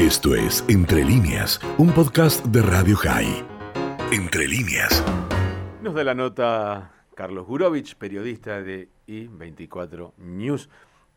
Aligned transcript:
Esto 0.00 0.34
es 0.34 0.64
Entre 0.66 1.04
líneas, 1.04 1.60
un 1.76 1.92
podcast 1.92 2.42
de 2.46 2.62
Radio 2.62 2.96
High. 2.96 3.44
Entre 4.10 4.48
líneas. 4.48 5.04
Nos 5.82 5.92
da 5.92 6.02
la 6.02 6.14
nota 6.14 6.90
Carlos 7.14 7.46
Gurovich, 7.46 7.96
periodista 7.96 8.62
de 8.62 8.88
I24 9.06 10.14
News. 10.16 10.70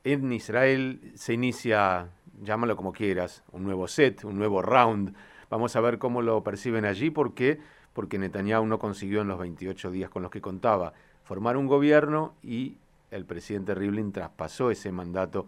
En 0.04 0.34
Israel 0.34 1.14
se 1.16 1.32
inicia, 1.32 2.10
llámalo 2.42 2.76
como 2.76 2.92
quieras, 2.92 3.46
un 3.54 3.64
nuevo 3.64 3.88
set, 3.88 4.26
un 4.26 4.38
nuevo 4.38 4.62
round. 4.62 5.16
Vamos 5.50 5.78
a 5.78 5.80
ver 5.80 5.98
cómo 5.98 6.22
lo 6.22 6.44
perciben 6.44 6.84
allí, 6.84 7.10
¿por 7.10 7.34
qué? 7.34 7.62
Porque 7.94 8.20
Netanyahu 8.20 8.66
no 8.66 8.80
consiguió 8.80 9.22
en 9.22 9.30
los 9.30 9.40
28 9.40 9.92
días 9.92 10.10
con 10.10 10.24
los 10.24 10.30
que 10.30 10.42
contaba 10.42 10.92
formar 11.24 11.56
un 11.56 11.68
gobierno 11.68 12.34
y 12.44 12.80
el 13.12 13.24
presidente 13.24 13.76
Rivlin 13.76 14.12
traspasó 14.12 14.72
ese 14.72 14.92
mandato 14.92 15.48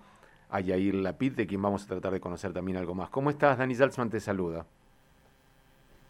a 0.49 0.59
Yair 0.59 0.95
Lapid, 0.95 1.33
de 1.33 1.47
quien 1.47 1.61
vamos 1.61 1.83
a 1.83 1.87
tratar 1.87 2.13
de 2.13 2.19
conocer 2.19 2.53
también 2.53 2.77
algo 2.77 2.95
más. 2.95 3.09
¿Cómo 3.09 3.29
estás? 3.29 3.57
Dani 3.57 3.75
Salzman 3.75 4.09
te 4.09 4.19
saluda. 4.19 4.65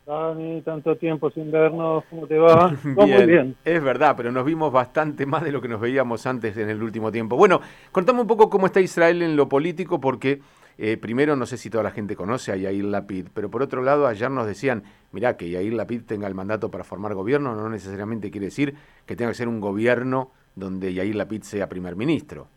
Dani, 0.05 0.61
tanto 0.61 0.95
tiempo 0.97 1.31
sin 1.31 1.51
vernos, 1.51 2.03
¿cómo 2.09 2.27
te 2.27 2.37
va? 2.37 2.71
muy 2.83 3.25
bien. 3.25 3.55
Es 3.65 3.81
verdad, 3.81 4.13
pero 4.15 4.31
nos 4.31 4.45
vimos 4.45 4.71
bastante 4.71 5.25
más 5.25 5.43
de 5.43 5.51
lo 5.51 5.61
que 5.61 5.67
nos 5.67 5.81
veíamos 5.81 6.27
antes 6.27 6.55
en 6.57 6.69
el 6.69 6.83
último 6.83 7.11
tiempo. 7.11 7.35
Bueno, 7.35 7.59
contame 7.91 8.21
un 8.21 8.27
poco 8.27 8.49
cómo 8.49 8.67
está 8.67 8.79
Israel 8.79 9.23
en 9.23 9.35
lo 9.35 9.49
político, 9.49 9.99
porque 9.99 10.41
eh, 10.77 10.97
primero 10.97 11.35
no 11.35 11.47
sé 11.47 11.57
si 11.57 11.71
toda 11.71 11.83
la 11.83 11.89
gente 11.89 12.15
conoce 12.15 12.51
a 12.51 12.55
Yair 12.55 12.83
Lapid, 12.83 13.29
pero 13.33 13.49
por 13.49 13.63
otro 13.63 13.81
lado 13.81 14.05
ayer 14.05 14.29
nos 14.29 14.45
decían, 14.45 14.83
mirá, 15.11 15.37
que 15.37 15.49
Yair 15.49 15.73
Lapid 15.73 16.03
tenga 16.03 16.27
el 16.27 16.35
mandato 16.35 16.69
para 16.69 16.83
formar 16.83 17.15
gobierno 17.15 17.55
no 17.55 17.69
necesariamente 17.69 18.29
quiere 18.29 18.47
decir 18.47 18.75
que 19.07 19.15
tenga 19.15 19.31
que 19.31 19.37
ser 19.37 19.47
un 19.47 19.59
gobierno 19.59 20.31
donde 20.55 20.93
Yair 20.93 21.15
Lapid 21.15 21.41
sea 21.41 21.67
primer 21.67 21.95
ministro 21.95 22.47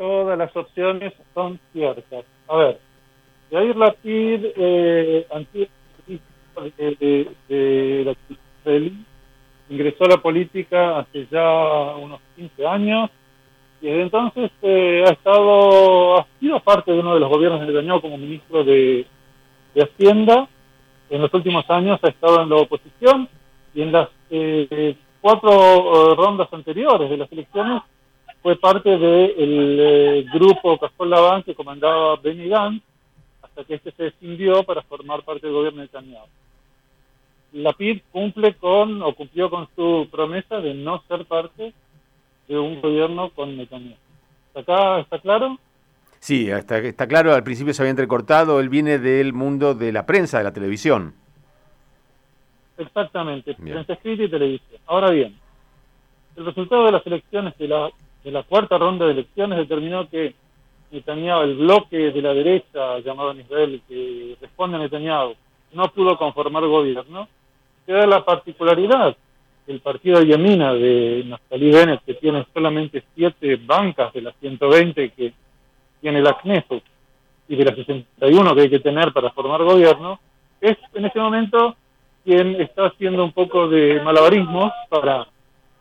todas 0.00 0.38
las 0.38 0.56
opciones 0.56 1.12
son 1.34 1.60
ciertas. 1.74 2.24
A 2.48 2.56
ver, 2.56 2.78
Jair 3.50 3.76
Lapid, 3.76 4.46
eh, 4.56 5.26
antiguo 5.30 5.68
de, 6.78 7.28
de, 7.46 8.02
la 8.06 8.16
israelí, 8.62 9.04
ingresó 9.68 10.04
a 10.04 10.08
la 10.08 10.16
política 10.16 11.00
hace 11.00 11.28
ya 11.30 11.96
unos 11.96 12.18
15 12.34 12.66
años 12.66 13.10
y 13.82 13.88
desde 13.88 14.02
entonces 14.02 14.50
eh, 14.62 15.04
ha 15.06 15.10
estado, 15.10 16.20
ha 16.20 16.26
sido 16.40 16.60
parte 16.60 16.92
de 16.92 17.00
uno 17.00 17.12
de 17.12 17.20
los 17.20 17.28
gobiernos 17.28 17.60
de 17.60 17.66
Netanyahu 17.66 18.00
como 18.00 18.16
ministro 18.16 18.64
de, 18.64 19.04
de 19.74 19.82
Hacienda. 19.82 20.48
En 21.10 21.20
los 21.20 21.34
últimos 21.34 21.68
años 21.68 22.00
ha 22.02 22.08
estado 22.08 22.42
en 22.42 22.48
la 22.48 22.56
oposición 22.56 23.28
y 23.74 23.82
en 23.82 23.92
las 23.92 24.08
eh, 24.30 24.96
cuatro 25.20 25.50
eh, 25.50 26.14
rondas 26.16 26.48
anteriores 26.52 27.10
de 27.10 27.18
las 27.18 27.30
elecciones 27.30 27.82
fue 28.42 28.56
parte 28.56 28.90
del 28.90 29.76
eh, 29.80 30.26
grupo 30.32 30.78
Cajol 30.78 31.10
Laván 31.10 31.42
que 31.42 31.54
comandaba 31.54 32.16
Benny 32.16 32.48
Gantz 32.48 32.82
hasta 33.42 33.64
que 33.64 33.74
este 33.74 33.92
se 33.92 34.04
descindió 34.04 34.62
para 34.64 34.82
formar 34.82 35.22
parte 35.22 35.46
del 35.46 35.54
gobierno 35.54 35.80
de 35.80 35.86
Netanyahu. 35.86 36.26
La 37.52 37.72
PID 37.72 38.02
cumple 38.12 38.54
con 38.54 39.02
o 39.02 39.14
cumplió 39.14 39.50
con 39.50 39.68
su 39.74 40.08
promesa 40.10 40.60
de 40.60 40.72
no 40.72 41.02
ser 41.08 41.26
parte 41.26 41.74
de 42.48 42.58
un 42.58 42.80
gobierno 42.80 43.30
con 43.30 43.56
Netanyahu. 43.56 43.96
acá 44.54 45.00
está 45.00 45.18
claro? 45.18 45.58
Sí, 46.18 46.50
está, 46.50 46.78
está 46.78 47.06
claro, 47.06 47.34
al 47.34 47.44
principio 47.44 47.74
se 47.74 47.82
había 47.82 47.90
entrecortado, 47.90 48.60
él 48.60 48.68
viene 48.68 48.98
del 48.98 49.32
mundo 49.32 49.74
de 49.74 49.92
la 49.92 50.06
prensa, 50.06 50.38
de 50.38 50.44
la 50.44 50.52
televisión. 50.52 51.14
Exactamente, 52.78 53.54
prensa 53.54 53.92
escrita 53.92 54.22
y 54.22 54.30
televisión. 54.30 54.80
Ahora 54.86 55.10
bien, 55.10 55.36
el 56.36 56.46
resultado 56.46 56.86
de 56.86 56.92
las 56.92 57.06
elecciones 57.06 57.56
de 57.58 57.68
la 57.68 57.90
de 58.24 58.30
la 58.30 58.42
cuarta 58.42 58.78
ronda 58.78 59.06
de 59.06 59.12
elecciones 59.12 59.58
determinó 59.58 60.08
que 60.08 60.34
Netanyahu, 60.90 61.42
el 61.42 61.56
bloque 61.56 62.10
de 62.10 62.22
la 62.22 62.34
derecha 62.34 62.98
llamado 62.98 63.30
en 63.30 63.40
Israel, 63.40 63.80
que 63.88 64.36
responde 64.40 64.76
a 64.76 64.80
Netanyahu, 64.80 65.34
no 65.72 65.84
pudo 65.92 66.18
conformar 66.18 66.66
gobierno, 66.66 67.28
queda 67.86 68.06
la 68.06 68.24
particularidad. 68.24 69.16
El 69.66 69.80
partido 69.80 70.22
Yamina 70.22 70.74
de 70.74 71.22
Naftali 71.26 71.70
Bennett, 71.70 72.04
que 72.04 72.14
tiene 72.14 72.44
solamente 72.52 73.04
siete 73.14 73.56
bancas 73.56 74.12
de 74.12 74.22
las 74.22 74.34
120 74.40 75.10
que 75.10 75.32
tiene 76.00 76.20
la 76.20 76.36
Knesset 76.38 76.82
y 77.48 77.56
de 77.56 77.64
las 77.64 77.76
61 77.76 78.54
que 78.54 78.60
hay 78.62 78.70
que 78.70 78.80
tener 78.80 79.12
para 79.12 79.30
formar 79.30 79.62
gobierno, 79.62 80.18
es 80.60 80.76
en 80.94 81.04
ese 81.04 81.18
momento 81.20 81.76
quien 82.24 82.60
está 82.60 82.86
haciendo 82.86 83.24
un 83.24 83.32
poco 83.32 83.68
de 83.68 84.00
malabarismos 84.02 84.72
para, 84.88 85.26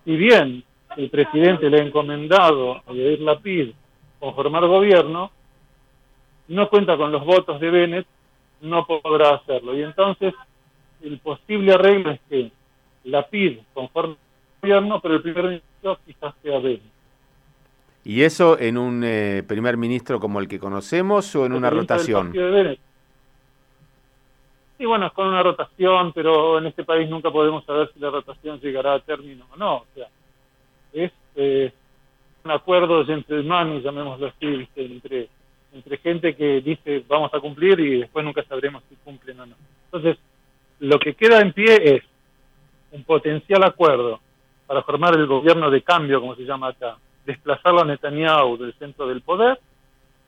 si 0.05 0.15
bien 0.15 0.63
el 0.99 1.09
presidente 1.09 1.69
le 1.69 1.79
ha 1.79 1.83
encomendado 1.83 2.81
a 2.85 2.91
Yair 2.91 3.21
Lapid 3.21 3.71
conformar 4.19 4.67
gobierno, 4.67 5.31
no 6.49 6.69
cuenta 6.69 6.97
con 6.97 7.09
los 7.09 7.23
votos 7.23 7.57
de 7.61 7.69
Bennett, 7.69 8.05
no 8.59 8.85
podrá 8.85 9.35
hacerlo. 9.35 9.77
Y 9.77 9.83
entonces 9.83 10.33
el 11.01 11.17
posible 11.19 11.73
arreglo 11.73 12.11
es 12.11 12.19
que 12.27 12.51
Lapid 13.05 13.59
conforme 13.73 14.17
gobierno, 14.61 14.99
pero 14.99 15.15
el 15.15 15.21
primer 15.21 15.45
ministro 15.45 15.99
quizás 16.05 16.35
sea 16.43 16.59
Bennett. 16.59 16.81
¿Y 18.03 18.23
eso 18.23 18.59
en 18.59 18.77
un 18.77 19.01
eh, 19.05 19.43
primer 19.47 19.77
ministro 19.77 20.19
como 20.19 20.41
el 20.41 20.49
que 20.49 20.59
conocemos 20.59 21.33
o 21.33 21.45
en 21.45 21.53
una 21.53 21.69
rotación? 21.69 22.33
Sí, 24.77 24.85
bueno, 24.85 25.07
es 25.07 25.13
con 25.13 25.27
una 25.27 25.43
rotación, 25.43 26.11
pero 26.11 26.57
en 26.57 26.65
este 26.65 26.83
país 26.83 27.09
nunca 27.09 27.31
podemos 27.31 27.63
saber 27.63 27.89
si 27.93 28.01
la 28.01 28.09
rotación 28.09 28.59
llegará 28.59 28.95
a 28.95 28.99
término 28.99 29.45
o 29.53 29.55
no. 29.55 29.75
O 29.77 29.85
sea, 29.95 30.07
es 30.93 31.11
eh, 31.35 31.71
un 32.43 32.51
acuerdo 32.51 33.01
entre 33.11 33.43
manos, 33.43 33.83
llamémoslo 33.83 34.27
así, 34.27 34.67
entre 34.75 35.29
entre 35.71 35.97
gente 35.97 36.35
que 36.35 36.61
dice 36.61 37.03
vamos 37.07 37.33
a 37.33 37.39
cumplir 37.39 37.79
y 37.79 37.99
después 37.99 38.25
nunca 38.25 38.43
sabremos 38.43 38.83
si 38.89 38.95
cumplen 38.95 39.39
o 39.39 39.45
no. 39.45 39.55
Entonces, 39.85 40.17
lo 40.79 40.99
que 40.99 41.13
queda 41.13 41.41
en 41.41 41.53
pie 41.53 41.95
es 41.95 42.03
un 42.91 43.03
potencial 43.03 43.63
acuerdo 43.63 44.19
para 44.65 44.83
formar 44.83 45.15
el 45.15 45.27
gobierno 45.27 45.69
de 45.69 45.81
cambio, 45.81 46.21
como 46.21 46.35
se 46.35 46.43
llama 46.43 46.69
acá, 46.69 46.97
desplazarlo 47.25 47.81
a 47.81 47.85
Netanyahu 47.85 48.57
del 48.57 48.73
centro 48.73 49.07
del 49.07 49.21
poder 49.21 49.59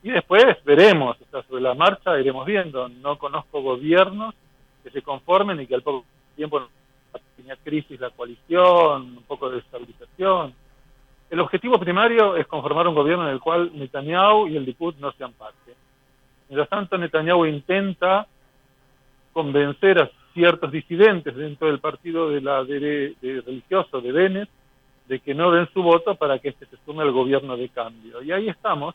y 0.02 0.10
después 0.10 0.44
veremos, 0.64 1.16
o 1.20 1.24
sea, 1.30 1.42
sobre 1.44 1.62
la 1.62 1.74
marcha 1.74 2.18
iremos 2.18 2.44
viendo. 2.44 2.88
No 2.88 3.18
conozco 3.18 3.62
gobiernos 3.62 4.34
que 4.82 4.90
se 4.90 5.02
conformen 5.02 5.60
y 5.60 5.66
que 5.66 5.76
al 5.76 5.82
poco 5.82 6.04
tiempo 6.34 6.68
tenía 7.36 7.56
crisis 7.56 8.00
la 8.00 8.10
coalición, 8.10 9.16
un 9.18 9.24
poco 9.26 9.50
de 9.50 9.58
estabilización. 9.58 10.54
El 11.30 11.40
objetivo 11.40 11.78
primario 11.78 12.36
es 12.36 12.46
conformar 12.46 12.86
un 12.86 12.94
gobierno 12.94 13.26
en 13.26 13.32
el 13.32 13.40
cual 13.40 13.70
Netanyahu 13.74 14.48
y 14.48 14.56
el 14.56 14.64
Likud 14.64 14.94
no 14.96 15.12
sean 15.12 15.32
parte. 15.32 15.74
Mientras 16.48 16.68
tanto, 16.68 16.98
Netanyahu 16.98 17.46
intenta 17.46 18.26
convencer 19.32 19.98
a 19.98 20.10
ciertos 20.34 20.70
disidentes 20.70 21.34
dentro 21.34 21.68
del 21.68 21.80
partido 21.80 22.30
de 22.30 22.40
la 22.40 22.64
de, 22.64 23.14
religioso 23.22 24.00
de 24.00 24.12
Bennett 24.12 24.48
de 25.08 25.20
que 25.20 25.34
no 25.34 25.50
den 25.50 25.68
su 25.72 25.82
voto 25.82 26.14
para 26.14 26.38
que 26.38 26.50
este 26.50 26.66
se 26.66 26.76
sume 26.84 27.02
al 27.02 27.12
gobierno 27.12 27.56
de 27.56 27.68
cambio. 27.68 28.22
Y 28.22 28.32
ahí 28.32 28.48
estamos. 28.48 28.94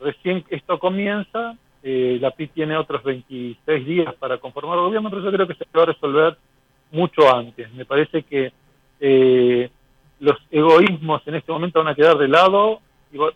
Recién 0.00 0.44
esto 0.48 0.78
comienza, 0.78 1.56
eh, 1.82 2.18
la 2.20 2.30
PIT 2.30 2.54
tiene 2.54 2.76
otros 2.76 3.02
26 3.02 3.86
días 3.86 4.14
para 4.14 4.38
conformar 4.38 4.78
el 4.78 4.84
gobierno, 4.84 5.10
pero 5.10 5.22
yo 5.22 5.30
creo 5.30 5.46
que 5.46 5.54
se 5.54 5.66
va 5.76 5.82
a 5.82 5.86
resolver 5.86 6.38
mucho 6.92 7.34
antes. 7.34 7.72
Me 7.74 7.84
parece 7.84 8.22
que 8.22 8.52
eh, 9.00 9.70
los 10.20 10.38
egoísmos 10.50 11.26
en 11.26 11.36
este 11.36 11.52
momento 11.52 11.78
van 11.80 11.92
a 11.92 11.94
quedar 11.94 12.18
de 12.18 12.28
lado 12.28 12.80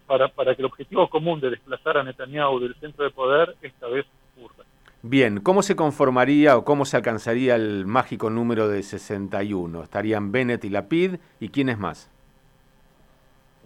para, 0.07 0.29
para 0.29 0.55
que 0.55 0.63
el 0.63 0.67
objetivo 0.67 1.09
común 1.09 1.41
de 1.41 1.51
desplazar 1.51 1.99
a 1.99 2.05
Netanyahu 2.05 2.61
del 2.61 2.75
centro 2.77 3.05
de 3.05 3.11
poder 3.11 3.57
esta 3.63 3.89
vez 3.89 4.07
ocurra. 4.37 4.65
Bien, 5.03 5.41
¿cómo 5.41 5.63
se 5.63 5.77
conformaría 5.77 6.57
o 6.57 6.65
cómo 6.65 6.85
se 6.85 6.97
alcanzaría 6.97 7.57
el 7.57 7.85
mágico 7.87 8.31
número 8.31 8.69
de 8.69 8.83
61? 8.83 9.83
¿Estarían 9.83 10.33
Bennett 10.33 10.65
y 10.65 10.71
Lapid 10.71 11.17
y 11.41 11.49
quiénes 11.49 11.79
más? 11.79 12.11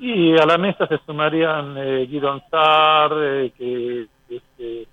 Y 0.00 0.36
a 0.38 0.46
la 0.46 0.58
mesa 0.58 0.86
se 0.86 0.98
sumarían 0.98 1.76
eh, 1.76 2.06
Guidon 2.06 2.40
Sar, 2.50 3.12
eh, 3.16 3.52
que 3.56 4.06
este, 4.28 4.86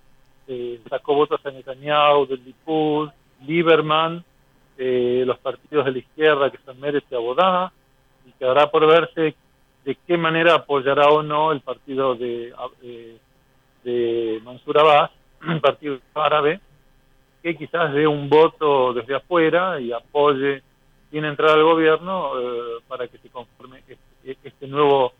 eh, 0.47 0.81
sacó 0.89 1.13
votos 1.13 1.43
a 1.45 1.51
Netanyahu, 1.51 2.25
del 2.25 2.43
Likud, 2.43 3.09
Lieberman, 3.45 4.23
eh, 4.77 5.23
los 5.25 5.37
partidos 5.39 5.85
de 5.85 5.91
la 5.91 5.97
izquierda 5.99 6.51
que 6.51 6.59
son 6.65 6.79
Mérez 6.79 7.03
y 7.09 7.15
Abodá, 7.15 7.71
y 8.25 8.31
quedará 8.33 8.69
por 8.69 8.85
verse 8.87 9.35
de 9.85 9.95
qué 10.07 10.17
manera 10.17 10.55
apoyará 10.55 11.09
o 11.09 11.21
no 11.21 11.51
el 11.51 11.61
partido 11.61 12.15
de, 12.15 12.53
eh, 12.81 13.17
de 13.83 14.41
Mansur 14.43 14.79
Abbas, 14.79 15.11
el 15.47 15.61
partido 15.61 15.99
árabe, 16.15 16.59
que 17.43 17.55
quizás 17.55 17.93
dé 17.93 18.07
un 18.07 18.27
voto 18.27 18.93
desde 18.93 19.15
afuera 19.15 19.79
y 19.79 19.91
apoye 19.91 20.63
sin 21.11 21.23
entrar 21.23 21.51
al 21.51 21.63
gobierno 21.63 22.31
eh, 22.39 22.81
para 22.87 23.07
que 23.07 23.19
se 23.19 23.29
conforme 23.29 23.83
este, 23.87 24.37
este, 24.43 24.67
nuevo 24.67 25.13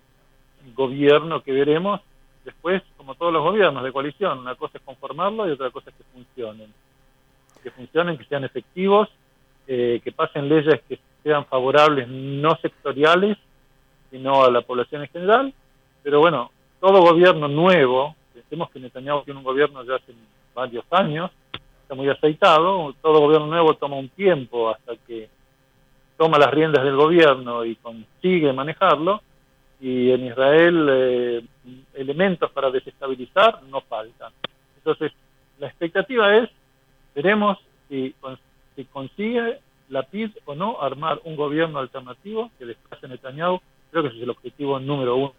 gobierno 0.75 1.43
que 1.43 1.51
veremos 1.51 2.01
después, 2.43 2.81
como 2.97 3.13
todos 3.13 3.31
los 3.31 3.43
gobiernos 3.43 3.83
de 3.83 3.91
coalición, 3.91 4.39
una 4.39 4.55
cosa 4.55 4.79
es 4.79 4.83
conformarlo 4.83 5.47
y 5.47 5.51
otra 5.51 5.69
cosa 5.69 5.91
es 5.91 5.95
que 5.95 6.03
funcionen, 6.11 6.73
que 7.61 7.71
funcionen, 7.71 8.17
que 8.17 8.25
sean 8.25 8.43
efectivos 8.43 9.09
eh, 9.67 10.01
que 10.03 10.11
pasen 10.11 10.49
leyes 10.49 10.81
que 10.87 10.99
sean 11.23 11.45
favorables 11.45 12.07
no 12.07 12.55
sectoriales, 12.57 13.37
sino 14.11 14.43
a 14.43 14.51
la 14.51 14.61
población 14.61 15.01
en 15.01 15.09
general. 15.09 15.53
Pero 16.03 16.19
bueno, 16.19 16.51
todo 16.79 17.01
gobierno 17.01 17.47
nuevo, 17.47 18.15
pensemos 18.33 18.69
que 18.69 18.79
Netanyahu 18.79 19.23
tiene 19.23 19.39
un 19.39 19.43
gobierno 19.43 19.83
ya 19.83 19.95
hace 19.95 20.13
varios 20.53 20.85
años, 20.91 21.31
está 21.81 21.95
muy 21.95 22.09
aceitado, 22.09 22.93
todo 23.01 23.21
gobierno 23.21 23.47
nuevo 23.47 23.73
toma 23.75 23.95
un 23.95 24.09
tiempo 24.09 24.69
hasta 24.69 24.95
que 25.07 25.29
toma 26.17 26.37
las 26.37 26.51
riendas 26.51 26.83
del 26.83 26.95
gobierno 26.95 27.65
y 27.65 27.75
consigue 27.75 28.53
manejarlo, 28.53 29.21
y 29.81 30.11
en 30.11 30.25
Israel 30.25 30.87
eh, 30.89 31.45
elementos 31.93 32.49
para 32.51 32.71
desestabilizar 32.71 33.63
no 33.63 33.81
faltan. 33.81 34.31
Entonces, 34.77 35.11
la 35.59 35.67
expectativa 35.67 36.35
es, 36.37 36.49
veremos 37.13 37.57
si, 37.89 38.15
si 38.75 38.85
consigue 38.85 39.59
la 39.89 40.03
PID 40.03 40.31
o 40.45 40.55
no 40.55 40.81
armar 40.81 41.21
un 41.25 41.35
gobierno 41.35 41.79
alternativo 41.79 42.51
que 42.57 42.65
desplace 42.65 43.07
Netanyahu. 43.07 43.59
Creo 43.91 44.03
que 44.03 44.09
ese 44.09 44.17
es 44.17 44.23
el 44.23 44.29
objetivo 44.29 44.79
número 44.79 45.15
uno. 45.15 45.33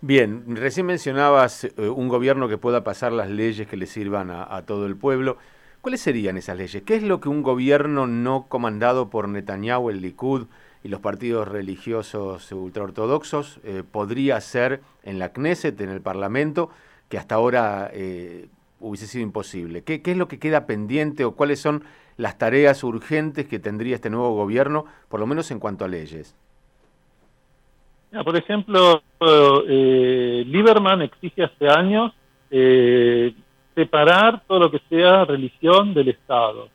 Bien, 0.00 0.56
recién 0.56 0.86
mencionabas 0.86 1.64
eh, 1.64 1.88
un 1.88 2.08
gobierno 2.08 2.48
que 2.48 2.58
pueda 2.58 2.84
pasar 2.84 3.12
las 3.12 3.30
leyes 3.30 3.66
que 3.66 3.76
le 3.76 3.86
sirvan 3.86 4.30
a, 4.30 4.62
todo 4.66 4.86
el 4.86 4.96
pueblo. 4.96 5.38
¿Cuáles 5.80 6.02
serían 6.02 6.36
esas 6.36 6.58
leyes? 6.58 6.82
¿Qué 6.82 6.96
es 6.96 7.02
lo 7.02 7.20
que 7.20 7.28
un 7.28 7.42
gobierno 7.42 8.06
no 8.06 8.46
comandado 8.48 9.08
por 9.08 9.28
Netanyahu, 9.28 9.90
el 9.90 10.02
Likud 10.02 10.46
y 10.82 10.88
los 10.88 11.00
partidos 11.00 11.48
religiosos 11.48 12.52
ultraortodoxos 12.52 13.60
eh, 13.64 13.82
podría 13.90 14.36
hacer 14.36 14.82
en 15.04 15.18
la 15.18 15.32
Knesset, 15.32 15.80
en 15.80 15.88
el 15.88 16.02
Parlamento, 16.02 16.68
que 17.08 17.16
hasta 17.16 17.36
ahora 17.36 17.90
eh, 17.92 18.48
hubiese 18.84 19.06
sido 19.06 19.24
imposible? 19.24 19.82
¿Qué, 19.82 20.00
es 20.04 20.16
lo 20.16 20.28
que 20.28 20.38
queda 20.38 20.66
pendiente 20.66 21.24
o 21.24 21.34
cuáles 21.34 21.60
son 21.60 21.84
las 22.16 22.38
tareas 22.38 22.84
urgentes 22.84 23.46
que 23.46 23.58
tendría 23.58 23.96
este 23.96 24.10
nuevo 24.10 24.34
gobierno, 24.34 24.84
por 25.08 25.20
lo 25.20 25.26
menos 25.26 25.50
en 25.50 25.58
cuanto 25.58 25.84
a 25.84 25.88
leyes? 25.88 26.36
por 28.24 28.36
ejemplo, 28.36 29.02
eh, 29.66 30.44
Lieberman 30.46 31.02
exige 31.02 31.42
hace 31.42 31.68
años 31.68 32.12
eh, 32.48 33.34
separar 33.74 34.44
todo 34.46 34.60
lo 34.60 34.70
que 34.70 34.80
sea 34.88 35.24
religión 35.24 35.92
del 35.94 36.10
Estado. 36.10 36.68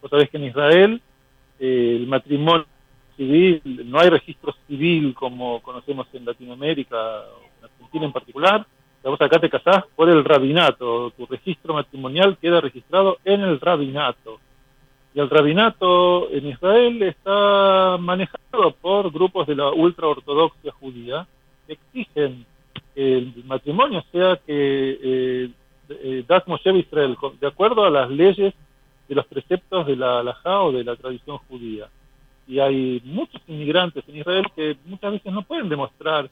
Vos 0.00 0.08
sabés 0.08 0.30
que 0.30 0.36
en 0.36 0.44
Israel 0.44 1.02
eh, 1.58 1.96
el 1.96 2.06
matrimonio 2.06 2.66
civil, 3.16 3.60
no 3.86 3.98
hay 3.98 4.10
registro 4.10 4.54
civil 4.68 5.14
como 5.14 5.60
conocemos 5.62 6.06
en 6.12 6.24
Latinoamérica, 6.24 6.96
en 7.58 7.64
Argentina 7.64 8.06
en 8.06 8.12
particular, 8.12 8.66
vos 9.10 9.20
acá 9.20 9.38
te 9.38 9.50
casás 9.50 9.84
por 9.94 10.08
el 10.08 10.24
rabinato, 10.24 11.10
tu 11.10 11.26
registro 11.26 11.74
matrimonial 11.74 12.38
queda 12.38 12.60
registrado 12.60 13.18
en 13.24 13.42
el 13.42 13.60
rabinato. 13.60 14.40
Y 15.14 15.20
el 15.20 15.30
rabinato 15.30 16.30
en 16.30 16.48
Israel 16.48 17.02
está 17.02 17.96
manejado 18.00 18.72
por 18.80 19.12
grupos 19.12 19.46
de 19.46 19.54
la 19.54 19.70
ultraortodoxia 19.70 20.72
judía 20.72 21.26
que 21.66 21.74
exigen 21.74 22.46
que 22.94 23.18
el 23.18 23.44
matrimonio 23.44 24.02
sea 24.10 24.36
que 24.44 24.98
eh, 25.02 25.50
eh, 25.88 26.24
Das 26.26 26.46
Moshe 26.48 26.70
Israel, 26.70 27.16
de 27.40 27.46
acuerdo 27.46 27.84
a 27.84 27.90
las 27.90 28.10
leyes 28.10 28.54
de 29.08 29.14
los 29.14 29.26
preceptos 29.26 29.86
de 29.86 29.96
la 29.96 30.20
halajá 30.20 30.62
o 30.62 30.72
de 30.72 30.82
la 30.82 30.96
tradición 30.96 31.38
judía. 31.48 31.88
Y 32.46 32.58
hay 32.58 33.00
muchos 33.04 33.40
inmigrantes 33.46 34.04
en 34.08 34.16
Israel 34.16 34.46
que 34.56 34.76
muchas 34.86 35.12
veces 35.12 35.32
no 35.32 35.42
pueden 35.42 35.68
demostrar 35.68 36.30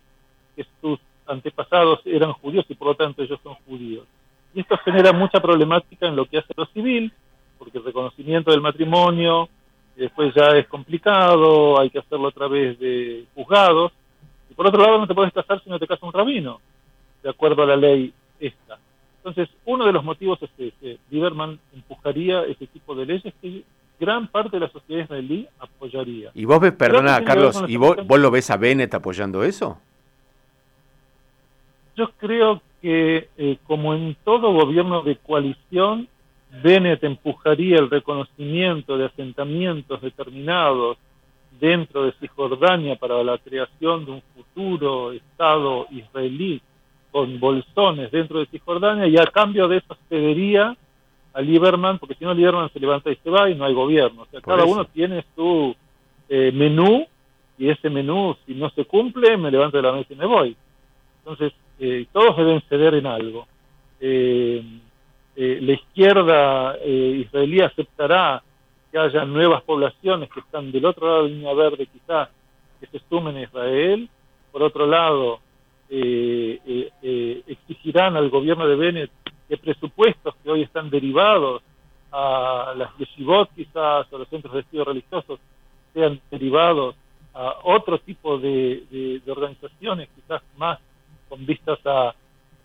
que 0.57 0.67
sus 0.81 0.99
antepasados 1.33 2.01
eran 2.05 2.33
judíos 2.35 2.65
y 2.69 2.75
por 2.75 2.89
lo 2.89 2.95
tanto 2.95 3.23
ellos 3.23 3.41
son 3.43 3.55
judíos. 3.67 4.07
Y 4.55 4.61
esto 4.61 4.77
genera 4.79 5.13
mucha 5.13 5.41
problemática 5.41 6.07
en 6.07 6.17
lo 6.17 6.27
que 6.27 6.39
hace 6.39 6.53
lo 6.57 6.67
civil, 6.67 7.13
porque 7.59 7.79
el 7.79 7.85
reconocimiento 7.85 8.51
del 8.51 8.61
matrimonio 8.61 9.49
después 9.97 10.35
ya 10.35 10.57
es 10.57 10.67
complicado, 10.69 11.79
hay 11.81 11.91
que 11.91 11.99
hacerlo 11.99 12.29
a 12.29 12.33
través 12.33 12.79
de 12.79 13.27
juzgados. 13.35 13.93
Y 14.51 14.55
por 14.55 14.67
otro 14.67 14.83
lado, 14.83 14.99
no 14.99 15.07
te 15.07 15.15
puedes 15.15 15.33
casar 15.33 15.63
si 15.63 15.71
no 15.71 15.79
te 15.79 15.87
casa 15.87 16.07
un 16.07 16.13
rabino, 16.13 16.61
de 17.23 17.31
acuerdo 17.31 17.63
a 17.63 17.67
la 17.67 17.77
ley 17.77 18.13
esta. 18.39 18.79
Entonces, 19.19 19.49
uno 19.65 19.87
de 19.87 19.93
los 19.93 20.05
motivos 20.05 20.39
es 20.43 20.51
que 20.57 20.99
Lieberman 21.11 21.59
empujaría 21.73 22.43
ese 22.43 22.67
tipo 22.67 22.95
de 22.95 23.07
leyes 23.07 23.33
que 23.41 23.63
gran 24.01 24.27
parte 24.27 24.57
de 24.57 24.61
la 24.61 24.69
sociedad 24.69 25.05
israelí 25.05 25.47
apoyaría. 25.61 26.31
¿Y 26.35 26.45
vos 26.45 26.61
ves, 26.61 26.73
perdona, 26.73 27.23
Carlos, 27.25 27.63
¿y 27.69 27.77
vos, 27.77 27.97
vos, 28.05 28.19
lo 28.19 28.33
ves 28.33 28.51
a 28.51 28.57
Bennett 28.57 28.93
apoyando 28.95 29.45
eso? 29.45 29.79
Yo 31.97 32.11
creo 32.19 32.63
que, 32.81 33.29
eh, 33.37 33.59
como 33.67 33.95
en 33.95 34.17
todo 34.25 34.53
gobierno 34.53 35.03
de 35.03 35.17
coalición, 35.17 36.09
Bennett 36.63 37.05
empujaría 37.05 37.79
el 37.79 37.91
reconocimiento 37.91 38.99
de 38.99 39.07
asentamientos 39.07 40.03
determinados 40.03 40.99
dentro 41.59 42.05
de 42.05 42.13
Cisjordania 42.21 42.97
para 42.97 43.23
la 43.23 43.39
creación 43.39 44.05
de 44.05 44.13
un 44.13 44.23
futuro 44.35 45.13
Estado 45.13 45.87
israelí 45.91 46.61
con 47.11 47.39
bolsones 47.39 48.11
dentro 48.11 48.41
de 48.41 48.47
Cisjordania 48.47 49.07
y 49.07 49.17
a 49.17 49.27
cambio 49.27 49.69
de 49.69 49.79
eso 49.79 49.97
cedería 50.09 50.77
a 51.35 51.41
Lieberman, 51.41 51.99
porque 51.99 52.15
si 52.15 52.25
no 52.25 52.35
Lieberman 52.35 52.71
se 52.73 52.81
levanta 52.81 53.11
y 53.11 53.17
se 53.17 53.31
va 53.31 53.49
y 53.49 53.55
no 53.55 53.65
hay 53.65 53.75
gobierno. 53.75 54.23
O 54.23 54.27
sea, 54.27 54.41
cada 54.41 54.65
uno 54.65 54.85
tiene 54.87 55.25
su 55.35 55.75
eh, 56.29 56.51
menú 56.53 57.07
y 57.59 57.69
ese 57.69 57.89
menú, 57.91 58.37
si 58.47 58.55
no 58.55 58.71
se 58.71 58.85
cumple, 58.85 59.37
me 59.37 59.51
levanto 59.51 59.77
de 59.77 59.83
la 59.83 59.93
mesa 59.93 60.13
y 60.13 60.17
me 60.17 60.27
voy. 60.27 60.57
Entonces, 61.19 61.53
eh, 61.85 62.07
todos 62.13 62.37
deben 62.37 62.61
ceder 62.69 62.95
en 62.95 63.09
algo. 63.09 63.49
Eh, 63.99 64.63
eh, 65.35 65.59
la 65.61 65.73
izquierda 65.73 66.79
israelí 66.87 67.61
aceptará 67.61 68.41
que 68.93 68.99
haya 68.99 69.25
nuevas 69.25 69.63
poblaciones 69.63 70.31
que 70.31 70.39
están 70.39 70.71
del 70.71 70.85
otro 70.85 71.09
lado 71.09 71.25
de 71.25 71.31
la 71.31 71.35
línea 71.35 71.55
verde 71.55 71.89
quizás 71.89 72.29
que 72.79 72.87
se 72.87 73.01
sumen 73.09 73.37
a 73.37 73.43
Israel. 73.43 74.09
Por 74.53 74.63
otro 74.63 74.87
lado, 74.87 75.41
exigirán 77.49 78.17
al 78.17 78.31
gobierno 78.31 78.69
de 78.69 78.77
Bennett 78.77 79.11
que 79.49 79.57
presupuestos 79.57 80.37
que 80.45 80.51
hoy 80.53 80.63
están 80.63 80.89
derivados 80.89 81.63
a 82.13 82.75
las 82.77 82.97
yeshivot 82.97 83.51
quizás 83.57 84.07
o 84.13 84.19
los 84.19 84.29
centros 84.29 84.55
de 84.55 84.61
estudio 84.61 84.85
religiosos 84.85 85.41
sean 85.93 86.21
derivados 86.31 86.95
a 87.35 87.57
otro 87.65 87.99
tipo 87.99 88.39
de 88.39 89.21
organizaciones 89.27 90.09
quizás 90.15 90.43
más 90.57 90.79
con 91.33 91.47
vistas 91.47 91.79
a 91.87 92.15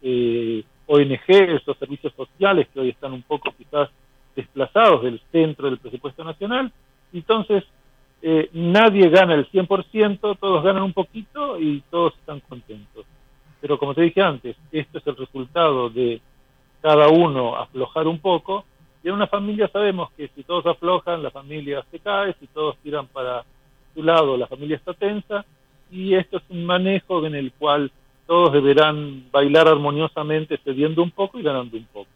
eh, 0.01 0.61
ONGs 0.87 1.65
o 1.69 1.73
servicios 1.75 2.11
sociales 2.13 2.67
que 2.73 2.81
hoy 2.81 2.89
están 2.89 3.13
un 3.13 3.21
poco 3.21 3.53
quizás 3.57 3.87
desplazados 4.35 5.03
del 5.03 5.21
centro 5.31 5.69
del 5.69 5.79
presupuesto 5.79 6.21
nacional. 6.25 6.69
Entonces, 7.13 7.63
eh, 8.21 8.49
nadie 8.51 9.07
gana 9.07 9.35
el 9.35 9.49
100%, 9.49 10.37
todos 10.37 10.63
ganan 10.65 10.83
un 10.83 10.91
poquito 10.91 11.57
y 11.57 11.81
todos 11.89 12.13
están 12.15 12.41
contentos. 12.41 13.05
Pero 13.61 13.79
como 13.79 13.95
te 13.95 14.01
dije 14.01 14.21
antes, 14.21 14.57
esto 14.73 14.97
es 14.97 15.07
el 15.07 15.15
resultado 15.15 15.89
de 15.89 16.19
cada 16.81 17.07
uno 17.07 17.55
aflojar 17.55 18.05
un 18.05 18.19
poco. 18.19 18.65
Y 19.01 19.07
en 19.07 19.13
una 19.13 19.27
familia 19.27 19.69
sabemos 19.69 20.11
que 20.17 20.27
si 20.35 20.43
todos 20.43 20.65
aflojan, 20.65 21.23
la 21.23 21.31
familia 21.31 21.85
se 21.89 21.99
cae, 21.99 22.35
si 22.37 22.47
todos 22.47 22.75
tiran 22.79 23.07
para 23.07 23.45
su 23.95 24.03
lado, 24.03 24.35
la 24.35 24.47
familia 24.47 24.75
está 24.75 24.93
tensa. 24.93 25.45
Y 25.89 26.15
esto 26.15 26.35
es 26.35 26.43
un 26.49 26.65
manejo 26.65 27.25
en 27.25 27.33
el 27.33 27.53
cual 27.53 27.93
todos 28.27 28.53
deberán 28.53 29.31
bailar 29.31 29.67
armoniosamente, 29.67 30.59
cediendo 30.63 31.01
un 31.01 31.11
poco 31.11 31.39
y 31.39 31.43
ganando 31.43 31.77
un 31.77 31.85
poco. 31.85 32.09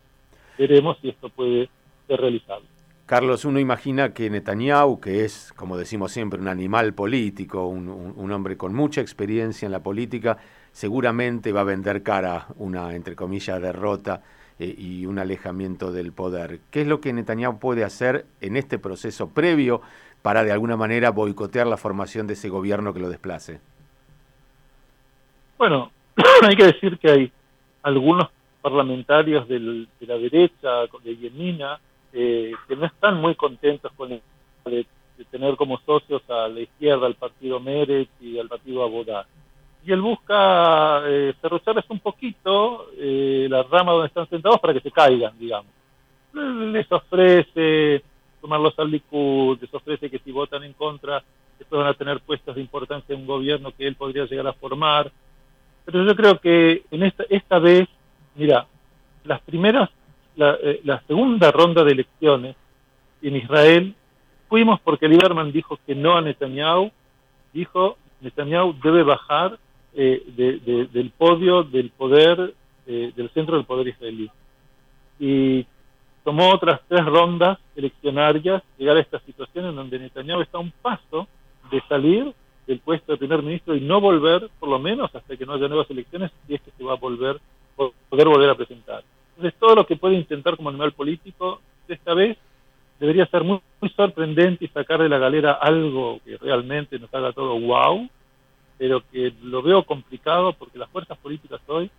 Veremos 0.57 0.97
si 1.01 1.09
esto 1.09 1.29
puede 1.29 1.69
ser 2.07 2.19
realizable. 2.19 2.67
Carlos, 3.05 3.43
uno 3.43 3.59
imagina 3.59 4.13
que 4.13 4.29
Netanyahu, 4.29 4.99
que 4.99 5.25
es, 5.25 5.51
como 5.55 5.77
decimos 5.77 6.11
siempre, 6.11 6.39
un 6.39 6.47
animal 6.47 6.93
político, 6.93 7.65
un, 7.67 8.31
hombre 8.31 8.55
con 8.55 8.73
mucha 8.73 9.01
experiencia 9.01 9.65
en 9.65 9.71
la 9.71 9.83
política, 9.83 10.37
seguramente 10.71 11.51
va 11.51 11.61
a 11.61 11.65
vender 11.65 12.03
cara 12.03 12.47
una, 12.57 12.95
entre 12.95 13.15
comillas, 13.15 13.61
derrota 13.61 14.21
eh, 14.59 14.73
y 14.77 15.05
un 15.05 15.19
alejamiento 15.19 15.91
del 15.91 16.13
poder. 16.13 16.59
¿Qué 16.69 16.81
es 16.81 16.87
lo 16.87 17.01
que 17.01 17.11
Netanyahu 17.11 17.59
puede 17.59 17.83
hacer 17.83 18.25
en 18.39 18.55
este 18.55 18.79
proceso 18.79 19.29
previo 19.29 19.81
para, 20.21 20.43
de 20.43 20.53
alguna 20.53 20.77
manera, 20.77 21.09
boicotear 21.09 21.67
la 21.67 21.77
formación 21.77 22.27
de 22.27 22.33
ese 22.33 22.47
gobierno 22.47 22.93
que 22.93 23.01
lo 23.01 23.09
desplace? 23.09 23.59
Bueno, 25.57 25.91
hay 26.47 26.55
que 26.55 26.65
decir 26.65 26.97
que 26.97 27.11
hay 27.11 27.31
algunos 27.83 28.29
parlamentarios 28.61 29.47
de 29.47 29.87
la 30.01 30.17
derecha, 30.17 30.85
de 31.03 31.17
Yemina, 31.17 31.79
eh, 32.13 32.51
que 32.67 32.75
no 32.75 32.85
están 32.85 33.19
muy 33.19 33.35
contentos 33.35 33.91
con 33.93 34.11
el, 34.11 34.21
de, 34.65 34.85
tener 35.29 35.55
como 35.55 35.79
socios 35.79 36.21
a 36.29 36.47
la 36.47 36.61
izquierda 36.61 37.05
al 37.05 37.15
partido 37.15 37.59
Meret 37.59 38.09
y 38.19 38.39
al 38.39 38.47
partido 38.47 38.83
Abodá. 38.83 39.25
Y 39.85 39.91
él 39.91 40.01
busca 40.01 41.01
eh, 41.07 41.33
cerrocharles 41.41 41.85
un 41.89 41.99
poquito 41.99 42.87
eh, 42.97 43.47
la 43.49 43.63
rama 43.63 43.93
donde 43.93 44.07
están 44.07 44.29
sentados 44.29 44.59
para 44.59 44.73
que 44.73 44.81
se 44.81 44.91
caigan, 44.91 45.37
digamos. 45.39 45.71
Les 46.33 46.91
ofrece 46.91 48.03
tomarlos 48.39 48.77
al 48.77 48.89
Likud, 48.89 49.59
les 49.61 49.73
ofrece 49.73 50.09
que 50.09 50.19
si 50.19 50.31
votan 50.31 50.63
en 50.63 50.73
contra, 50.73 51.23
después 51.57 51.79
van 51.79 51.89
a 51.89 51.93
tener 51.93 52.19
puestos 52.21 52.55
de 52.55 52.61
importancia 52.61 53.13
en 53.13 53.21
un 53.21 53.27
gobierno 53.27 53.71
que 53.71 53.87
él 53.87 53.95
podría 53.95 54.25
llegar 54.25 54.47
a 54.47 54.53
formar 54.53 55.11
pero 55.85 56.03
yo 56.05 56.15
creo 56.15 56.39
que 56.39 56.83
en 56.91 57.03
esta, 57.03 57.23
esta 57.29 57.59
vez, 57.59 57.87
mira, 58.35 58.67
las 59.23 59.41
primeras, 59.41 59.89
la, 60.35 60.57
eh, 60.61 60.81
la 60.83 61.01
segunda 61.07 61.51
ronda 61.51 61.83
de 61.83 61.91
elecciones 61.91 62.55
en 63.21 63.35
Israel, 63.35 63.95
fuimos 64.49 64.79
porque 64.81 65.07
Lieberman 65.07 65.51
dijo 65.51 65.79
que 65.85 65.95
no 65.95 66.17
a 66.17 66.21
Netanyahu, 66.21 66.91
dijo 67.53 67.97
Netanyahu 68.21 68.73
debe 68.83 69.03
bajar 69.03 69.57
eh, 69.93 70.23
de, 70.35 70.87
del 70.87 71.11
podio 71.11 71.63
del 71.63 71.89
poder 71.89 72.53
eh, 72.87 73.11
del 73.15 73.29
centro 73.31 73.57
del 73.57 73.65
poder 73.65 73.89
israelí. 73.89 74.29
Y 75.19 75.65
tomó 76.23 76.49
otras 76.51 76.81
tres 76.87 77.05
rondas 77.05 77.59
eleccionarias 77.75 78.63
llegar 78.77 78.97
a 78.97 79.01
esta 79.01 79.19
situación 79.19 79.65
en 79.65 79.75
donde 79.75 79.99
Netanyahu 79.99 80.41
está 80.41 80.57
a 80.57 80.61
un 80.61 80.71
paso 80.81 81.27
de 81.71 81.81
salir 81.87 82.33
del 82.71 82.79
puesto 82.79 83.11
de 83.11 83.17
primer 83.17 83.43
ministro 83.43 83.75
y 83.75 83.81
no 83.81 83.99
volver, 83.99 84.49
por 84.57 84.69
lo 84.69 84.79
menos 84.79 85.13
hasta 85.13 85.35
que 85.35 85.45
no 85.45 85.53
haya 85.53 85.67
nuevas 85.67 85.91
elecciones, 85.91 86.31
si 86.47 86.55
es 86.55 86.61
que 86.61 86.71
se 86.71 86.83
va 86.85 86.93
a 86.93 86.95
volver, 86.95 87.37
poder 87.75 88.27
volver 88.29 88.49
a 88.49 88.55
presentar. 88.55 89.03
Entonces, 89.35 89.59
todo 89.59 89.75
lo 89.75 89.85
que 89.85 89.97
puede 89.97 90.15
intentar 90.15 90.55
como 90.55 90.69
animal 90.69 90.93
político, 90.93 91.59
esta 91.89 92.13
vez 92.13 92.37
debería 92.97 93.25
ser 93.25 93.43
muy, 93.43 93.59
muy 93.81 93.89
sorprendente 93.89 94.63
y 94.63 94.69
sacar 94.69 95.01
de 95.01 95.09
la 95.09 95.17
galera 95.17 95.51
algo 95.51 96.21
que 96.23 96.37
realmente 96.37 96.97
nos 96.97 97.13
haga 97.13 97.33
todo 97.33 97.59
wow, 97.59 98.07
pero 98.77 99.03
que 99.11 99.33
lo 99.43 99.61
veo 99.61 99.83
complicado 99.83 100.53
porque 100.53 100.79
las 100.79 100.89
fuerzas 100.89 101.17
políticas 101.17 101.59
hoy 101.67 101.91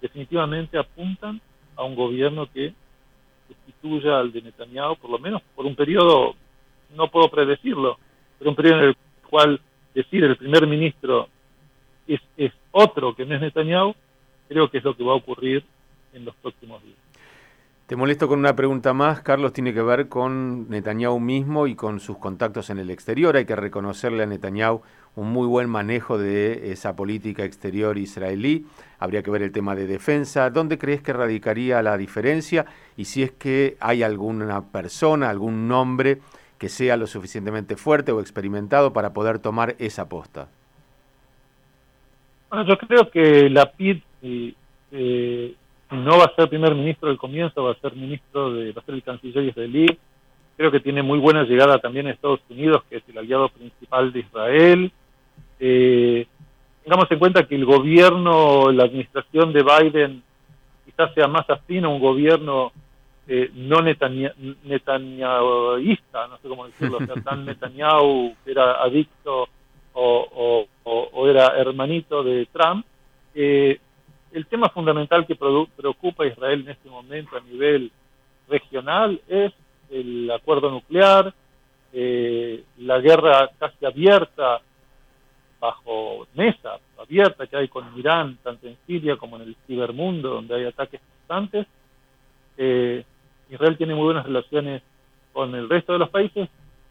definitivamente 0.00 0.78
apuntan 0.78 1.38
a 1.76 1.84
un 1.84 1.94
gobierno 1.94 2.48
que 2.50 2.72
sustituya 3.46 4.20
al 4.20 4.32
de 4.32 4.40
Netanyahu, 4.40 4.96
por 4.96 5.10
lo 5.10 5.18
menos 5.18 5.42
por 5.54 5.66
un 5.66 5.76
periodo, 5.76 6.34
no 6.96 7.08
puedo 7.08 7.28
predecirlo, 7.28 7.98
pero 8.38 8.50
un 8.50 8.56
periodo 8.56 8.78
en 8.78 8.84
el 8.84 8.96
cual 9.28 9.60
decir 9.94 10.24
el 10.24 10.36
primer 10.36 10.66
ministro 10.66 11.28
es, 12.06 12.20
es 12.36 12.52
otro 12.72 13.14
que 13.14 13.24
no 13.24 13.34
es 13.34 13.40
Netanyahu, 13.40 13.94
creo 14.48 14.70
que 14.70 14.78
es 14.78 14.84
lo 14.84 14.96
que 14.96 15.04
va 15.04 15.12
a 15.12 15.16
ocurrir 15.16 15.64
en 16.12 16.24
los 16.24 16.34
próximos 16.36 16.82
días. 16.82 16.96
Te 17.86 17.96
molesto 17.96 18.28
con 18.28 18.38
una 18.38 18.56
pregunta 18.56 18.94
más, 18.94 19.20
Carlos, 19.20 19.52
tiene 19.52 19.74
que 19.74 19.82
ver 19.82 20.08
con 20.08 20.70
Netanyahu 20.70 21.20
mismo 21.20 21.66
y 21.66 21.74
con 21.74 22.00
sus 22.00 22.16
contactos 22.16 22.70
en 22.70 22.78
el 22.78 22.88
exterior. 22.88 23.36
Hay 23.36 23.44
que 23.44 23.56
reconocerle 23.56 24.22
a 24.22 24.26
Netanyahu 24.26 24.80
un 25.16 25.30
muy 25.30 25.46
buen 25.46 25.68
manejo 25.68 26.16
de 26.16 26.72
esa 26.72 26.96
política 26.96 27.44
exterior 27.44 27.98
israelí. 27.98 28.66
Habría 28.98 29.22
que 29.22 29.30
ver 29.30 29.42
el 29.42 29.52
tema 29.52 29.74
de 29.74 29.86
defensa. 29.86 30.48
¿Dónde 30.48 30.78
crees 30.78 31.02
que 31.02 31.12
radicaría 31.12 31.82
la 31.82 31.98
diferencia? 31.98 32.64
Y 32.96 33.04
si 33.04 33.22
es 33.22 33.32
que 33.32 33.76
hay 33.80 34.02
alguna 34.02 34.62
persona, 34.72 35.28
algún 35.28 35.68
nombre 35.68 36.20
que 36.58 36.68
sea 36.68 36.96
lo 36.96 37.06
suficientemente 37.06 37.76
fuerte 37.76 38.12
o 38.12 38.20
experimentado 38.20 38.92
para 38.92 39.12
poder 39.12 39.38
tomar 39.38 39.74
esa 39.78 40.08
posta. 40.08 40.48
Bueno, 42.48 42.66
yo 42.66 42.78
creo 42.78 43.10
que 43.10 43.50
la 43.50 43.72
PID 43.72 43.98
eh, 44.22 45.54
no 45.90 46.18
va 46.18 46.24
a 46.24 46.34
ser 46.34 46.48
primer 46.48 46.74
ministro 46.74 47.08
del 47.08 47.18
comienzo, 47.18 47.64
va 47.64 47.72
a 47.72 47.80
ser 47.80 47.94
ministro 47.94 48.52
de, 48.52 48.72
va 48.72 48.80
a 48.80 48.84
ser 48.84 48.94
el 48.94 49.02
canciller 49.02 49.44
israelí. 49.44 49.86
Creo 50.56 50.70
que 50.70 50.80
tiene 50.80 51.02
muy 51.02 51.18
buena 51.18 51.42
llegada 51.42 51.78
también 51.78 52.06
a 52.06 52.12
Estados 52.12 52.40
Unidos, 52.48 52.84
que 52.88 52.98
es 52.98 53.02
el 53.08 53.18
aliado 53.18 53.48
principal 53.48 54.12
de 54.12 54.20
Israel. 54.20 54.92
Eh, 55.58 56.26
tengamos 56.84 57.10
en 57.10 57.18
cuenta 57.18 57.46
que 57.46 57.56
el 57.56 57.64
gobierno, 57.64 58.70
la 58.70 58.84
administración 58.84 59.52
de 59.52 59.64
Biden, 59.64 60.22
quizás 60.84 61.12
sea 61.14 61.26
más 61.26 61.48
afín 61.50 61.84
a 61.84 61.88
un 61.88 61.98
gobierno 61.98 62.72
eh, 63.26 63.50
no 63.54 63.80
netanyahuista, 63.80 66.28
no 66.28 66.36
sé 66.38 66.48
cómo 66.48 66.66
decirlo, 66.66 66.98
o 66.98 67.06
sea, 67.06 67.14
tan 67.22 67.44
Netanyahu 67.46 68.34
que 68.44 68.50
era 68.50 68.82
adicto 68.82 69.48
o, 69.94 70.66
era 71.26 71.56
hermanito 71.56 72.22
de 72.22 72.46
Trump. 72.46 72.84
Eh, 73.34 73.80
el 74.32 74.46
tema 74.46 74.68
fundamental 74.68 75.26
que 75.26 75.36
preocupa 75.36 76.24
a 76.24 76.26
Israel 76.26 76.62
en 76.62 76.70
este 76.70 76.90
momento 76.90 77.36
a 77.36 77.40
nivel 77.40 77.92
regional 78.48 79.20
es 79.28 79.52
el 79.90 80.30
acuerdo 80.30 80.70
nuclear, 80.70 81.32
eh, 81.92 82.64
la 82.78 82.98
guerra 82.98 83.50
casi 83.58 83.86
abierta 83.86 84.60
bajo 85.60 86.26
mesa 86.34 86.78
abierta 86.98 87.46
que 87.46 87.56
hay 87.56 87.68
con 87.68 87.98
Irán, 87.98 88.38
tanto 88.42 88.66
en 88.66 88.76
Siria 88.86 89.16
como 89.16 89.36
en 89.36 89.42
el 89.42 89.56
cibermundo, 89.66 90.30
donde 90.30 90.56
hay 90.56 90.64
ataques 90.64 91.00
constantes. 91.00 91.66
Eh, 92.56 93.04
Israel 93.50 93.76
tiene 93.76 93.94
muy 93.94 94.04
buenas 94.04 94.26
relaciones 94.26 94.82
con 95.32 95.54
el 95.54 95.68
resto 95.68 95.92
de 95.92 95.98
los 95.98 96.10
países 96.10 96.48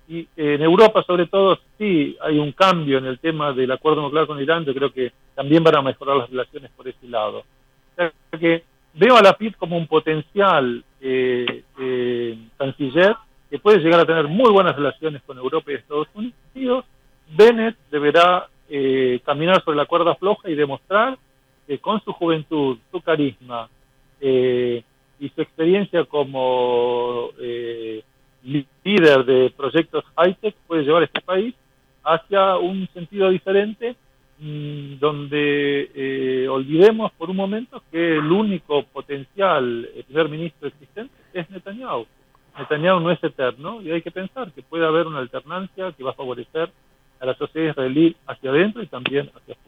y 0.07 0.27
en 0.35 0.61
Europa 0.61 1.03
sobre 1.03 1.27
todo 1.27 1.57
sí 1.77 2.17
hay 2.21 2.37
un 2.37 2.51
cambio 2.51 2.97
en 2.97 3.05
el 3.05 3.19
tema 3.19 3.53
del 3.53 3.71
acuerdo 3.71 4.01
nuclear 4.01 4.27
con 4.27 4.41
Irán, 4.41 4.65
yo 4.65 4.73
creo 4.73 4.91
que 4.91 5.13
también 5.33 5.63
van 5.63 5.75
a 5.77 5.81
mejorar 5.81 6.17
las 6.17 6.29
relaciones 6.29 6.71
por 6.71 6.87
ese 6.87 7.07
lado. 7.07 7.39
O 7.39 7.95
sea 7.95 8.11
que 8.39 8.63
veo 8.93 9.15
a 9.15 9.21
la 9.21 9.33
PID 9.33 9.55
como 9.55 9.77
un 9.77 9.87
potencial 9.87 10.83
eh, 11.01 11.63
eh, 11.79 12.37
canciller 12.57 13.15
que 13.49 13.59
puede 13.59 13.79
llegar 13.79 13.99
a 13.99 14.05
tener 14.05 14.27
muy 14.27 14.51
buenas 14.51 14.75
relaciones 14.75 15.21
con 15.23 15.37
Europa 15.37 15.71
y 15.71 15.75
Estados 15.75 16.07
Unidos. 16.13 16.85
Bennett 17.29 17.77
deberá 17.89 18.47
eh, 18.69 19.21
caminar 19.25 19.63
sobre 19.63 19.77
la 19.77 19.85
cuerda 19.85 20.15
floja 20.15 20.49
y 20.49 20.55
demostrar 20.55 21.17
que 21.67 21.79
con 21.79 22.03
su 22.03 22.11
juventud, 22.13 22.77
su 22.91 23.01
carisma 23.01 23.69
y 25.23 25.29
su 25.29 25.41
experiencia 25.41 26.05
como 26.05 27.29
líder 28.43 29.25
de 29.25 29.53
proyectos 29.55 30.03
high-tech 30.17 30.55
puede 30.67 30.83
llevar 30.83 31.03
a 31.03 31.05
este 31.05 31.21
país 31.21 31.55
hacia 32.03 32.57
un 32.57 32.87
sentido 32.93 33.29
diferente 33.29 33.95
Mm, 34.45 34.99
donde 34.99 35.89
eh, 35.95 36.47
olvidemos 36.49 37.13
por 37.13 37.29
un 37.29 37.37
momento 37.37 37.81
que 37.89 38.17
el 38.17 38.29
único 38.29 38.83
potencial 38.83 39.87
eh, 39.93 40.03
primer 40.05 40.27
ministro 40.27 40.67
existente 40.67 41.13
es 41.33 41.49
Netanyahu. 41.49 42.05
Netanyahu 42.57 42.99
no 42.99 43.11
es 43.11 43.23
eterno 43.23 43.81
y 43.81 43.91
hay 43.91 44.01
que 44.01 44.11
pensar 44.11 44.51
que 44.51 44.61
puede 44.61 44.85
haber 44.85 45.07
una 45.07 45.19
alternancia 45.19 45.93
que 45.93 46.03
va 46.03 46.11
a 46.11 46.15
favorecer 46.15 46.69
a 47.21 47.25
la 47.25 47.35
sociedad 47.35 47.69
israelí 47.69 48.17
hacia 48.27 48.49
adentro 48.49 48.83
y 48.83 48.87
también 48.87 49.31
hacia 49.33 49.53
afuera. 49.53 49.62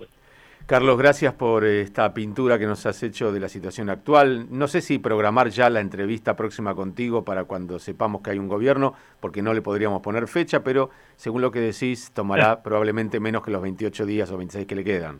Carlos, 0.65 0.97
gracias 0.97 1.31
por 1.35 1.63
esta 1.63 2.11
pintura 2.11 2.57
que 2.57 2.65
nos 2.65 2.87
has 2.87 3.03
hecho 3.03 3.31
de 3.31 3.39
la 3.39 3.49
situación 3.49 3.87
actual. 3.91 4.47
No 4.49 4.67
sé 4.67 4.81
si 4.81 4.97
programar 4.97 5.49
ya 5.49 5.69
la 5.69 5.79
entrevista 5.79 6.35
próxima 6.35 6.73
contigo 6.73 7.23
para 7.23 7.43
cuando 7.43 7.77
sepamos 7.77 8.23
que 8.23 8.31
hay 8.31 8.39
un 8.39 8.47
gobierno, 8.47 8.95
porque 9.19 9.43
no 9.43 9.53
le 9.53 9.61
podríamos 9.61 10.01
poner 10.01 10.27
fecha, 10.27 10.63
pero 10.63 10.89
según 11.17 11.43
lo 11.43 11.51
que 11.51 11.59
decís, 11.59 12.11
tomará 12.15 12.63
probablemente 12.63 13.19
menos 13.19 13.43
que 13.43 13.51
los 13.51 13.61
28 13.61 14.07
días 14.07 14.31
o 14.31 14.37
26 14.37 14.65
que 14.65 14.75
le 14.75 14.83
quedan. 14.83 15.19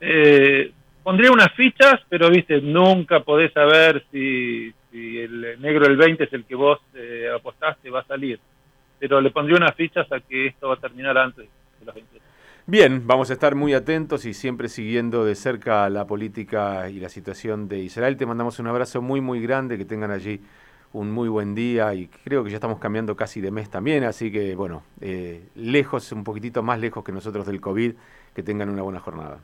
Eh, 0.00 0.72
pondría 1.04 1.30
unas 1.30 1.52
fichas, 1.52 2.00
pero 2.08 2.28
viste, 2.28 2.60
nunca 2.60 3.20
podés 3.20 3.52
saber 3.52 4.04
si, 4.10 4.74
el 4.92 5.60
negro 5.60 5.86
del 5.86 5.96
20 5.96 6.24
es 6.24 6.32
el 6.32 6.44
que 6.44 6.56
vos 6.56 6.80
eh, 6.94 7.28
apostaste, 7.32 7.88
va 7.88 8.00
a 8.00 8.06
salir. 8.06 8.40
Pero 8.98 9.20
le 9.20 9.30
pondría 9.30 9.58
unas 9.58 9.76
fichas 9.76 10.10
a 10.10 10.18
que 10.18 10.48
esto 10.48 10.66
va 10.66 10.74
a 10.74 10.78
terminar 10.78 11.16
antes 11.16 11.46
de 11.78 11.86
los 11.86 11.94
28. 11.94 12.21
Bien, 12.66 13.08
vamos 13.08 13.28
a 13.30 13.32
estar 13.32 13.56
muy 13.56 13.74
atentos 13.74 14.24
y 14.24 14.34
siempre 14.34 14.68
siguiendo 14.68 15.24
de 15.24 15.34
cerca 15.34 15.90
la 15.90 16.06
política 16.06 16.88
y 16.90 17.00
la 17.00 17.08
situación 17.08 17.66
de 17.66 17.80
Israel. 17.80 18.16
Te 18.16 18.24
mandamos 18.24 18.60
un 18.60 18.68
abrazo 18.68 19.02
muy, 19.02 19.20
muy 19.20 19.42
grande, 19.42 19.76
que 19.76 19.84
tengan 19.84 20.12
allí 20.12 20.40
un 20.92 21.10
muy 21.10 21.28
buen 21.28 21.56
día 21.56 21.92
y 21.94 22.06
creo 22.06 22.44
que 22.44 22.50
ya 22.50 22.56
estamos 22.58 22.78
cambiando 22.78 23.16
casi 23.16 23.40
de 23.40 23.50
mes 23.50 23.68
también, 23.68 24.04
así 24.04 24.30
que 24.30 24.54
bueno, 24.54 24.84
eh, 25.00 25.48
lejos, 25.56 26.12
un 26.12 26.22
poquitito 26.22 26.62
más 26.62 26.78
lejos 26.78 27.02
que 27.02 27.10
nosotros 27.10 27.46
del 27.46 27.60
COVID, 27.60 27.94
que 28.32 28.42
tengan 28.44 28.68
una 28.68 28.82
buena 28.82 29.00
jornada. 29.00 29.40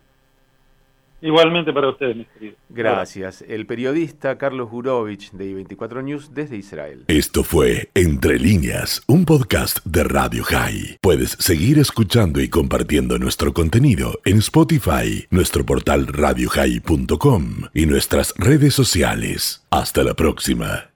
Igualmente 1.21 1.73
para 1.73 1.89
ustedes, 1.89 2.17
mis 2.17 2.27
queridos. 2.29 2.59
Gracias. 2.69 3.43
El 3.49 3.67
periodista 3.67 4.39
Carlos 4.39 4.71
Gurovich 4.71 5.33
de 5.33 5.53
I24 5.53 6.05
News 6.05 6.33
desde 6.33 6.57
Israel. 6.57 7.05
Esto 7.09 7.43
fue 7.43 7.91
Entre 7.95 8.39
líneas, 8.39 9.03
un 9.09 9.25
podcast 9.25 9.85
de 9.85 10.05
Radio 10.05 10.45
High. 10.45 10.99
Puedes 11.01 11.31
seguir 11.33 11.79
escuchando 11.79 12.41
y 12.41 12.49
compartiendo 12.49 13.19
nuestro 13.19 13.53
contenido 13.53 14.21
en 14.25 14.39
Spotify, 14.39 15.27
nuestro 15.31 15.67
portal 15.67 16.07
radiohigh.com 16.07 17.45
y 17.75 17.87
nuestras 17.87 18.35
redes 18.37 18.75
sociales. 18.75 19.67
Hasta 19.71 20.05
la 20.05 20.15
próxima. 20.15 20.91